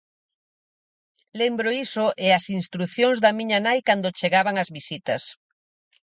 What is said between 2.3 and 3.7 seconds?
as instrucións da miña